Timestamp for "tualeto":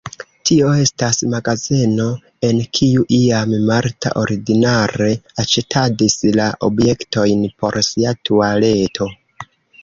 8.31-9.11